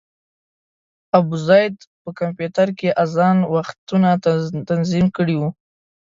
[1.17, 4.09] ابوزید په کمپیوټر کې اذان وختونه
[4.69, 5.49] تنظیم کړي وو.